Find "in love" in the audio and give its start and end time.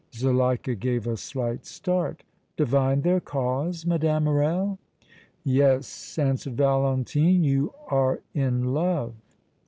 8.33-9.13